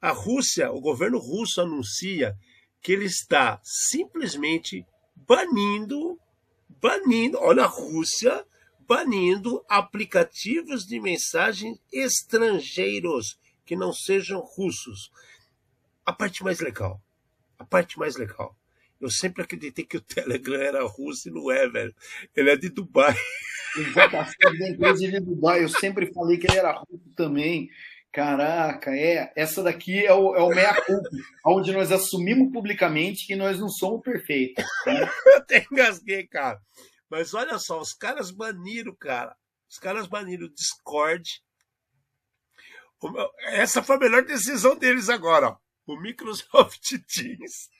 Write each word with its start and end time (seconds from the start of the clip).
A 0.00 0.10
Rússia, 0.10 0.70
o 0.70 0.80
governo 0.80 1.18
russo 1.18 1.60
anuncia 1.60 2.36
que 2.80 2.92
ele 2.92 3.04
está 3.04 3.60
simplesmente 3.62 4.84
banindo, 5.14 6.18
banindo, 6.68 7.38
olha 7.38 7.64
a 7.64 7.66
Rússia 7.66 8.44
banindo 8.80 9.64
aplicativos 9.68 10.84
de 10.84 11.00
mensagem 11.00 11.80
estrangeiros 11.92 13.38
que 13.64 13.76
não 13.76 13.92
sejam 13.92 14.40
russos. 14.40 15.10
A 16.04 16.12
parte 16.12 16.42
mais 16.42 16.60
legal, 16.60 17.00
a 17.58 17.64
parte 17.64 17.98
mais 17.98 18.16
legal. 18.16 18.56
Eu 19.00 19.10
sempre 19.10 19.42
acreditei 19.42 19.84
que 19.84 19.96
o 19.96 20.00
Telegram 20.00 20.60
era 20.60 20.84
russo 20.84 21.28
e 21.28 21.32
não 21.32 21.50
é, 21.50 21.68
velho. 21.68 21.94
Ele 22.36 22.50
é 22.50 22.56
de 22.56 22.68
Dubai. 22.68 23.16
Exatamente, 23.76 24.58
da 24.58 24.68
empresa 24.68 24.98
de 24.98 25.20
Dubai. 25.20 25.62
Eu 25.62 25.68
sempre 25.68 26.12
falei 26.12 26.38
que 26.38 26.46
ele 26.46 26.58
era 26.58 26.72
russo 26.72 27.12
também. 27.16 27.68
Caraca, 28.12 28.94
é. 28.94 29.32
Essa 29.34 29.62
daqui 29.62 30.04
é 30.04 30.12
o, 30.12 30.36
é 30.36 30.42
o 30.42 30.50
meia 30.50 30.74
culpa, 30.82 31.08
onde 31.46 31.72
nós 31.72 31.90
assumimos 31.90 32.52
publicamente 32.52 33.26
que 33.26 33.34
nós 33.34 33.58
não 33.58 33.68
somos 33.68 34.02
perfeitos. 34.02 34.64
Né? 34.86 35.00
Eu 35.26 35.36
até 35.38 35.66
engasguei, 35.70 36.26
cara. 36.26 36.60
Mas 37.08 37.32
olha 37.32 37.58
só, 37.58 37.80
os 37.80 37.94
caras 37.94 38.30
baniram, 38.30 38.94
cara. 38.94 39.34
Os 39.68 39.78
caras 39.78 40.06
baniram 40.06 40.46
o 40.46 40.52
Discord. 40.52 41.42
Essa 43.46 43.82
foi 43.82 43.96
a 43.96 43.98
melhor 43.98 44.24
decisão 44.24 44.76
deles 44.76 45.08
agora, 45.08 45.48
ó. 45.48 45.56
O 45.86 46.00
Microsoft 46.00 46.90
Teams. 47.08 47.70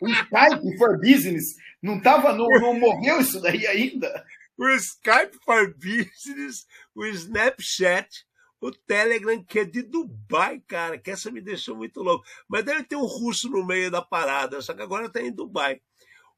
O 0.00 0.08
Skype 0.08 0.78
for 0.78 0.98
Business. 0.98 1.54
Não, 1.80 2.00
tava, 2.00 2.32
não, 2.32 2.46
não 2.60 2.74
morreu 2.78 3.20
isso 3.20 3.40
daí 3.40 3.66
ainda? 3.66 4.24
O 4.60 4.68
Skype 4.68 5.38
for 5.42 5.74
Business, 5.74 6.66
o 6.94 7.06
Snapchat, 7.06 8.26
o 8.60 8.70
Telegram, 8.70 9.42
que 9.42 9.60
é 9.60 9.64
de 9.64 9.80
Dubai, 9.80 10.62
cara, 10.68 10.98
que 10.98 11.10
essa 11.10 11.30
me 11.30 11.40
deixou 11.40 11.74
muito 11.74 12.02
louco. 12.02 12.26
Mas 12.46 12.62
deve 12.62 12.84
ter 12.84 12.96
um 12.96 13.06
russo 13.06 13.48
no 13.48 13.66
meio 13.66 13.90
da 13.90 14.02
parada, 14.02 14.60
só 14.60 14.74
que 14.74 14.82
agora 14.82 15.06
está 15.06 15.18
em 15.18 15.32
Dubai. 15.32 15.80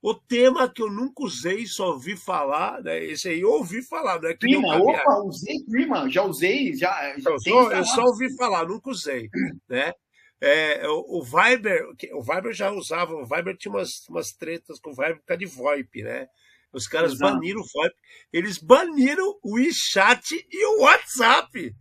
O 0.00 0.14
tema 0.14 0.68
que 0.68 0.80
eu 0.80 0.88
nunca 0.88 1.24
usei, 1.24 1.66
só 1.66 1.88
ouvi 1.90 2.16
falar, 2.16 2.80
né? 2.80 3.04
Esse 3.04 3.28
aí 3.28 3.40
eu 3.40 3.50
ouvi 3.50 3.82
falar, 3.82 4.22
não 4.22 4.28
é 4.28 4.34
que 4.34 4.46
Prima, 4.46 4.80
opa, 4.80 5.22
usei 5.24 5.58
Prima, 5.68 6.08
já 6.08 6.22
usei, 6.22 6.76
já. 6.76 7.18
já 7.18 7.30
eu, 7.30 7.40
só, 7.40 7.72
eu 7.72 7.84
só 7.84 8.04
ouvi 8.04 8.36
falar, 8.36 8.68
nunca 8.68 8.88
usei, 8.88 9.28
né? 9.68 9.92
É, 10.40 10.88
o, 10.88 11.18
o, 11.18 11.22
Viber, 11.24 11.88
o 12.14 12.22
Viber 12.22 12.52
já 12.52 12.70
usava, 12.70 13.14
o 13.14 13.26
Viber 13.26 13.56
tinha 13.56 13.72
umas, 13.72 14.08
umas 14.08 14.32
tretas 14.32 14.78
com 14.78 14.90
o 14.90 14.94
Viber 14.94 15.18
por 15.18 15.26
causa 15.26 15.38
de 15.38 15.46
VoIP, 15.46 16.02
né? 16.02 16.28
Os 16.72 16.86
caras 16.86 17.12
Exato. 17.12 17.34
baniram 17.34 17.60
o 17.60 17.64
VoIP. 17.72 17.94
Eles 18.32 18.58
baniram 18.58 19.38
o 19.42 19.56
WeChat 19.56 20.34
e 20.50 20.66
o 20.66 20.82
WhatsApp. 20.82 21.74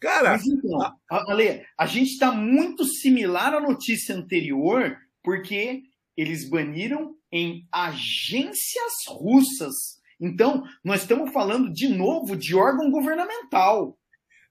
Cara. 0.00 0.32
Mas 0.32 0.46
então, 0.46 0.80
a, 0.80 1.30
Ale, 1.30 1.64
a 1.76 1.86
gente 1.86 2.12
está 2.12 2.30
muito 2.30 2.84
similar 2.84 3.54
à 3.54 3.60
notícia 3.60 4.14
anterior, 4.14 4.96
porque 5.22 5.82
eles 6.16 6.48
baniram 6.48 7.14
em 7.32 7.66
agências 7.72 8.92
russas. 9.08 9.74
Então, 10.20 10.64
nós 10.82 11.02
estamos 11.02 11.32
falando 11.32 11.72
de 11.72 11.88
novo 11.88 12.36
de 12.36 12.54
órgão 12.54 12.90
governamental. 12.90 13.98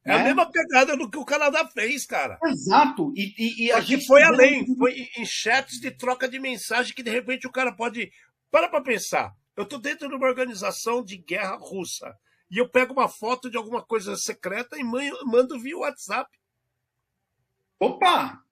É 0.05 0.11
né? 0.11 0.15
a 0.15 0.23
mesma 0.23 0.49
pegada 0.49 0.95
do 0.95 1.09
que 1.09 1.17
o 1.17 1.25
Canadá 1.25 1.67
fez, 1.67 2.05
cara. 2.05 2.37
Exato. 2.45 3.11
E, 3.15 3.33
e, 3.37 3.65
e 3.65 3.71
a 3.71 3.81
gente 3.81 4.05
foi 4.05 4.23
além. 4.23 4.65
Foi 4.77 4.93
em 5.17 5.25
chats 5.25 5.79
de 5.81 5.91
troca 5.91 6.29
de 6.29 6.39
mensagem 6.39 6.93
que 6.93 7.03
de 7.03 7.11
repente 7.11 7.45
o 7.45 7.51
cara 7.51 7.73
pode. 7.73 8.09
Para 8.49 8.69
para 8.69 8.81
pensar. 8.81 9.33
Eu 9.57 9.63
estou 9.63 9.79
dentro 9.79 10.07
de 10.07 10.13
uma 10.13 10.27
organização 10.27 11.03
de 11.03 11.17
guerra 11.17 11.57
russa 11.57 12.15
e 12.49 12.59
eu 12.59 12.69
pego 12.69 12.93
uma 12.93 13.09
foto 13.09 13.49
de 13.49 13.57
alguma 13.57 13.83
coisa 13.83 14.15
secreta 14.15 14.77
e 14.77 14.83
mando 14.83 15.59
via 15.59 15.77
WhatsApp. 15.79 16.29
Opa! 17.79 18.43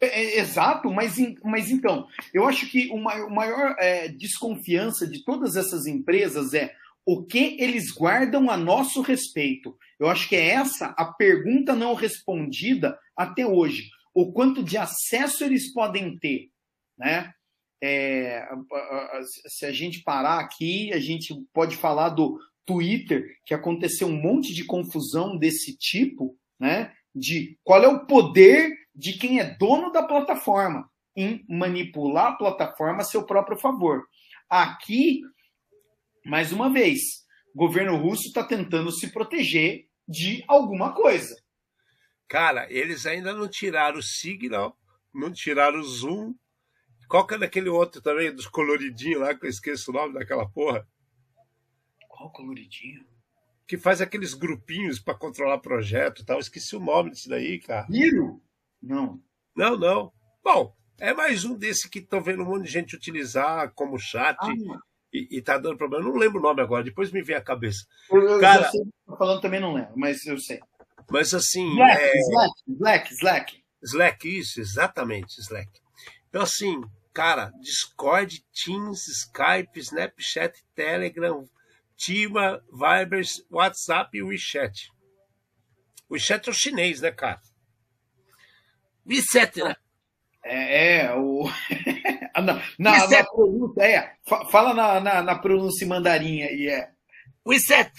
É, 0.00 0.06
é, 0.06 0.38
exato, 0.38 0.88
mas, 0.92 1.16
mas 1.42 1.72
então, 1.72 2.06
eu 2.32 2.46
acho 2.46 2.70
que 2.70 2.88
o 2.90 2.98
maior, 2.98 3.28
maior 3.28 3.76
é, 3.80 4.06
desconfiança 4.06 5.04
de 5.08 5.24
todas 5.24 5.56
essas 5.56 5.86
empresas 5.86 6.54
é 6.54 6.72
o 7.04 7.24
que 7.24 7.56
eles 7.60 7.90
guardam 7.90 8.48
a 8.48 8.56
nosso 8.56 9.00
respeito. 9.00 9.76
Eu 9.98 10.08
acho 10.08 10.28
que 10.28 10.36
é 10.36 10.50
essa 10.50 10.94
a 10.96 11.06
pergunta 11.06 11.74
não 11.74 11.94
respondida 11.94 12.96
até 13.16 13.44
hoje. 13.44 13.90
O 14.14 14.32
quanto 14.32 14.62
de 14.62 14.76
acesso 14.76 15.42
eles 15.42 15.72
podem 15.72 16.16
ter, 16.18 16.50
né? 16.96 17.32
É, 17.82 18.48
se 19.46 19.64
a 19.64 19.72
gente 19.72 20.02
parar 20.02 20.40
aqui, 20.40 20.92
a 20.92 20.98
gente 20.98 21.34
pode 21.52 21.76
falar 21.76 22.08
do, 22.10 22.38
Twitter 22.68 23.38
que 23.46 23.54
aconteceu 23.54 24.06
um 24.06 24.20
monte 24.20 24.52
de 24.52 24.62
confusão 24.62 25.38
desse 25.38 25.74
tipo, 25.74 26.38
né? 26.60 26.92
De 27.14 27.58
qual 27.64 27.82
é 27.82 27.88
o 27.88 28.04
poder 28.04 28.76
de 28.94 29.14
quem 29.14 29.40
é 29.40 29.56
dono 29.56 29.90
da 29.90 30.02
plataforma 30.02 30.86
em 31.16 31.44
manipular 31.48 32.32
a 32.32 32.36
plataforma 32.36 33.00
a 33.00 33.04
seu 33.04 33.24
próprio 33.24 33.58
favor. 33.58 34.04
Aqui, 34.50 35.22
mais 36.26 36.52
uma 36.52 36.70
vez, 36.70 37.00
o 37.54 37.58
governo 37.58 37.96
russo 37.96 38.28
está 38.28 38.44
tentando 38.44 38.92
se 38.92 39.10
proteger 39.10 39.86
de 40.06 40.44
alguma 40.46 40.92
coisa. 40.92 41.34
Cara, 42.28 42.70
eles 42.70 43.06
ainda 43.06 43.32
não 43.32 43.48
tiraram 43.48 43.98
o 43.98 44.02
Signal, 44.02 44.76
não 45.12 45.32
tiraram 45.32 45.80
o 45.80 45.84
Zoom. 45.84 46.34
Qual 47.08 47.26
que 47.26 47.34
é 47.34 47.38
daquele 47.38 47.70
outro 47.70 48.02
também, 48.02 48.34
dos 48.34 48.46
coloridinhos 48.46 49.20
lá, 49.20 49.34
que 49.34 49.46
eu 49.46 49.50
esqueço 49.50 49.90
o 49.90 49.94
nome 49.94 50.14
daquela 50.14 50.46
porra? 50.46 50.86
Qual 52.06 52.30
coloridinho? 52.30 53.06
Que 53.66 53.78
faz 53.78 54.00
aqueles 54.00 54.34
grupinhos 54.34 54.98
para 54.98 55.14
controlar 55.14 55.58
projeto 55.58 56.20
e 56.20 56.24
tal. 56.24 56.38
Esqueci 56.38 56.76
o 56.76 56.80
nome 56.80 57.10
disso 57.10 57.28
daí, 57.28 57.60
cara. 57.60 57.86
Miro? 57.88 58.42
Não. 58.82 59.20
Não, 59.56 59.76
não. 59.76 60.12
Bom, 60.44 60.74
é 60.98 61.14
mais 61.14 61.44
um 61.44 61.56
desse 61.56 61.88
que 61.88 62.00
estão 62.00 62.20
vendo 62.20 62.42
um 62.42 62.46
monte 62.46 62.64
de 62.64 62.72
gente 62.72 62.94
utilizar 62.94 63.72
como 63.72 63.98
chat 63.98 64.36
ah, 64.40 64.52
e, 65.12 65.38
e 65.38 65.42
tá 65.42 65.56
dando 65.56 65.78
problema. 65.78 66.04
não 66.04 66.16
lembro 66.16 66.38
o 66.38 66.42
nome 66.42 66.60
agora, 66.60 66.84
depois 66.84 67.10
me 67.10 67.22
vem 67.22 67.36
a 67.36 67.40
cabeça. 67.40 67.86
Eu, 68.10 68.20
eu 68.20 68.40
Cara, 68.40 68.62
já 68.64 68.70
sei 68.70 68.84
tá 69.06 69.16
falando 69.16 69.40
também 69.40 69.60
não 69.60 69.72
lembro, 69.72 69.92
mas 69.96 70.26
eu 70.26 70.38
sei. 70.38 70.60
Mas 71.10 71.32
assim. 71.32 71.70
Slack, 71.70 72.02
é... 72.02 72.18
Slack, 72.18 72.62
Slack, 72.68 73.14
Slack. 73.14 73.64
Slack, 73.82 74.38
isso, 74.38 74.60
exatamente, 74.60 75.40
Slack. 75.40 75.70
Então, 76.28 76.42
assim, 76.42 76.82
cara, 77.18 77.50
Discord, 77.60 78.44
Teams, 78.54 79.08
Skype, 79.08 79.76
Snapchat, 79.80 80.54
Telegram, 80.72 81.48
Tima, 81.96 82.62
Viber, 82.70 83.24
WhatsApp 83.50 84.16
e 84.16 84.22
WeChat. 84.22 84.92
O 86.08 86.14
WeChat 86.14 86.48
é 86.48 86.52
o 86.52 86.54
chinês, 86.54 87.00
né, 87.00 87.10
cara? 87.10 87.40
WeChat, 89.04 89.60
né? 89.64 89.74
É, 90.44 91.06
é 91.06 91.14
o. 91.16 91.50
na, 92.40 92.62
na, 92.78 93.08
na, 93.08 93.24
pronúncia, 93.24 93.82
é. 93.82 94.14
Fala 94.52 94.72
na, 94.72 95.00
na, 95.00 95.20
na 95.20 95.34
pronúncia 95.36 95.88
mandarim 95.88 96.42
aí, 96.42 96.68
é. 96.68 96.88
WeChat. 97.44 97.90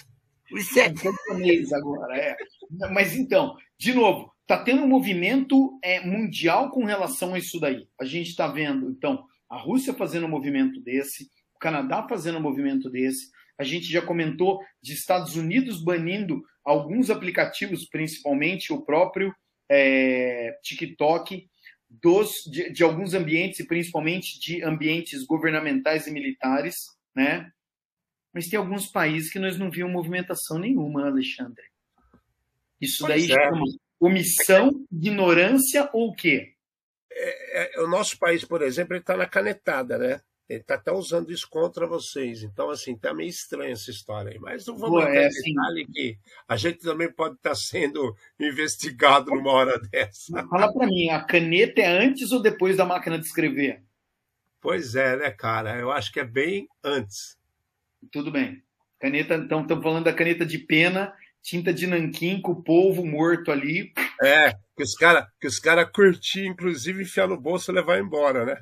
WeChat. 0.50 0.98
É 1.06 1.76
agora, 1.76 2.18
é. 2.18 2.38
Mas 2.94 3.18
então, 3.18 3.58
de 3.78 3.94
novo, 3.94 4.34
tá 4.50 4.58
tendo 4.58 4.82
um 4.82 4.88
movimento 4.88 5.80
é, 5.84 6.04
mundial 6.04 6.72
com 6.72 6.84
relação 6.84 7.36
a 7.36 7.38
isso 7.38 7.60
daí. 7.60 7.88
A 8.02 8.04
gente 8.04 8.30
está 8.30 8.48
vendo, 8.48 8.90
então, 8.90 9.24
a 9.48 9.56
Rússia 9.56 9.94
fazendo 9.94 10.26
um 10.26 10.30
movimento 10.30 10.82
desse, 10.82 11.30
o 11.54 11.60
Canadá 11.60 12.08
fazendo 12.10 12.40
um 12.40 12.42
movimento 12.42 12.90
desse, 12.90 13.30
a 13.60 13.64
gente 13.64 13.86
já 13.86 14.02
comentou 14.02 14.60
de 14.82 14.94
Estados 14.94 15.36
Unidos 15.36 15.84
banindo 15.84 16.42
alguns 16.66 17.12
aplicativos, 17.12 17.88
principalmente 17.88 18.74
o 18.74 18.82
próprio 18.82 19.32
é, 19.70 20.58
TikTok, 20.64 21.48
dos, 21.88 22.44
de, 22.52 22.72
de, 22.72 22.84
alguns 22.84 23.14
ambientes, 23.14 23.60
e 23.60 23.68
principalmente 23.68 24.40
de 24.40 24.64
ambientes 24.64 25.24
governamentais 25.26 26.08
e 26.08 26.12
militares, 26.12 26.88
né? 27.16 27.52
Mas 28.34 28.48
tem 28.48 28.58
alguns 28.58 28.88
países 28.88 29.32
que 29.32 29.38
nós 29.38 29.60
não 29.60 29.70
vimos 29.70 29.94
movimentação 29.94 30.58
nenhuma, 30.58 31.06
Alexandre. 31.06 31.66
Isso 32.82 33.06
pois 33.06 33.28
daí 33.28 33.32
é. 33.32 33.44
chama 33.44 33.66
omissão, 34.00 34.72
ignorância 34.92 35.90
ou 35.94 36.10
o 36.10 36.16
quê? 36.16 36.54
É, 37.12 37.80
é, 37.80 37.82
o 37.82 37.88
nosso 37.88 38.18
país, 38.18 38.46
por 38.46 38.62
exemplo, 38.62 38.96
está 38.96 39.18
na 39.18 39.26
canetada, 39.26 39.98
né? 39.98 40.22
Ele 40.48 40.62
está 40.62 40.76
até 40.76 40.92
usando 40.92 41.32
isso 41.32 41.48
contra 41.48 41.86
vocês. 41.86 42.42
Então, 42.42 42.72
assim, 42.72 42.98
tá 42.98 43.14
meio 43.14 43.30
estranha 43.30 43.74
essa 43.74 43.92
história 43.92 44.32
aí. 44.32 44.40
Mas 44.40 44.66
não 44.66 44.76
vamos 44.76 45.04
entrar 45.04 45.16
é, 45.16 45.28
assim, 45.28 45.54
detalhe 45.54 45.86
que 45.86 46.18
a 46.48 46.58
gente 46.58 46.80
também 46.80 47.12
pode 47.12 47.36
estar 47.36 47.52
tá 47.52 47.56
sendo 47.56 48.16
investigado 48.40 49.30
numa 49.30 49.52
hora 49.52 49.80
dessa. 49.80 50.44
Fala 50.48 50.74
para 50.74 50.88
mim, 50.88 51.10
a 51.10 51.24
caneta 51.24 51.82
é 51.82 51.88
antes 51.88 52.32
ou 52.32 52.42
depois 52.42 52.78
da 52.78 52.86
máquina 52.86 53.20
de 53.20 53.26
escrever? 53.26 53.84
Pois 54.60 54.96
é, 54.96 55.18
né, 55.18 55.30
cara? 55.30 55.78
Eu 55.78 55.92
acho 55.92 56.12
que 56.12 56.20
é 56.20 56.26
bem 56.26 56.68
antes. 56.84 57.38
Tudo 58.12 58.32
bem. 58.32 58.64
Caneta, 59.00 59.36
então, 59.36 59.62
estamos 59.62 59.84
falando 59.84 60.06
da 60.06 60.14
caneta 60.14 60.46
de 60.46 60.58
pena, 60.58 61.14
tinta 61.42 61.74
de 61.74 61.88
nanquim 61.88 62.42
com 62.42 62.52
o 62.52 62.64
polvo 62.64 63.06
morto 63.06 63.52
ali. 63.52 63.92
É, 64.22 64.52
que 64.76 64.84
os 64.84 64.94
caras 64.96 65.26
que 65.40 65.48
os 65.48 65.60
cara 65.60 65.86
curtiam, 65.86 66.48
inclusive, 66.48 67.04
enfiar 67.04 67.28
no 67.28 67.40
bolso 67.40 67.72
e 67.72 67.76
levar 67.76 68.00
embora, 68.00 68.46
né? 68.46 68.58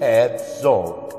Edson. 0.00 1.15